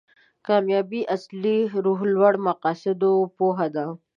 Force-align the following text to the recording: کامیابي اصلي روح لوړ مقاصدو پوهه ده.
کامیابي 0.47 1.01
اصلي 1.15 1.57
روح 1.83 1.99
لوړ 2.13 2.33
مقاصدو 2.47 3.11
پوهه 3.37 3.67
ده. 3.75 3.85